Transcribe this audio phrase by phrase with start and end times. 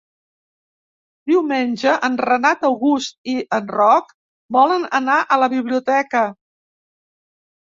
[1.31, 4.09] Diumenge en Renat August i en Roc
[4.59, 6.25] volen anar a la biblioteca.